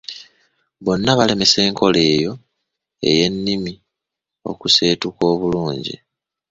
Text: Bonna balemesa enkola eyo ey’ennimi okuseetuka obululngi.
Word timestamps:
Bonna 0.85 1.11
balemesa 1.19 1.59
enkola 1.67 1.99
eyo 2.15 2.33
ey’ennimi 3.09 3.73
okuseetuka 4.51 5.23
obululngi. 5.33 5.95